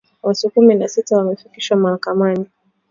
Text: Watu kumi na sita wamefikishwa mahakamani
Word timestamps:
Watu 0.23 0.49
kumi 0.49 0.75
na 0.75 0.87
sita 0.87 1.17
wamefikishwa 1.17 1.77
mahakamani 1.77 2.45